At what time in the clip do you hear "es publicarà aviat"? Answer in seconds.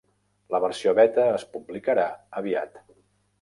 1.33-2.83